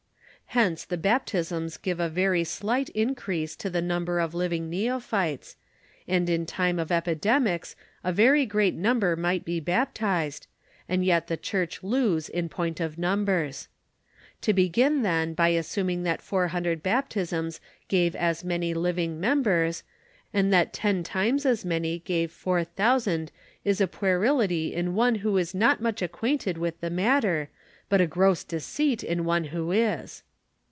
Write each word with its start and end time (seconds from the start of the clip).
Hence 0.53 0.83
the 0.83 0.97
baptisms 0.97 1.77
gave 1.77 2.01
a 2.01 2.09
very 2.09 2.43
slight 2.43 2.89
increase 2.89 3.55
to 3.55 3.69
the 3.69 3.81
number 3.81 4.19
of 4.19 4.33
living 4.33 4.69
neophytes, 4.69 5.55
and 6.09 6.29
in 6.29 6.45
time 6.45 6.77
of 6.77 6.91
epidemics, 6.91 7.77
a 8.03 8.11
very 8.11 8.45
great 8.45 8.73
number 8.75 9.15
might 9.15 9.45
be 9.45 9.61
baptized, 9.61 10.47
and 10.89 11.05
yet 11.05 11.27
the 11.27 11.37
church 11.37 11.81
lose 11.83 12.27
in 12.27 12.49
point 12.49 12.81
of 12.81 12.97
numbers. 12.97 13.69
To 14.41 14.51
begin 14.51 15.03
then 15.03 15.33
by 15.33 15.47
assuming 15.49 16.03
that 16.03 16.21
400 16.21 16.83
baptisms 16.83 17.61
gave 17.87 18.13
as 18.13 18.43
many 18.43 18.73
living 18.73 19.21
members, 19.21 19.83
and 20.33 20.51
that 20.51 20.73
ten 20.73 21.01
times 21.01 21.45
as 21.45 21.63
many 21.63 21.99
gave 21.99 22.29
4,000 22.29 23.31
is 23.63 23.79
a 23.79 23.87
puerility 23.87 24.73
in 24.73 24.95
one 24.95 25.15
who 25.23 25.37
is 25.37 25.55
not 25.55 25.79
much 25.81 26.01
acquainted 26.01 26.57
with 26.57 26.81
the 26.81 26.89
matter, 26.89 27.47
but 27.87 28.01
a 28.01 28.05
gross 28.05 28.43
deceit 28.43 29.01
in 29.01 29.23
one 29.23 29.45
who 29.45 29.71
is. 29.71 30.23